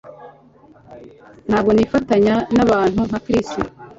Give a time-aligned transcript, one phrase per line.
[1.49, 3.49] Ntabwo nifatanya nabantu nka Chris